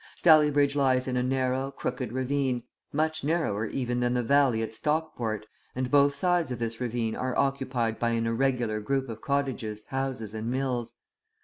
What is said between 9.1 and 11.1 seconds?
cottages, houses, and mills.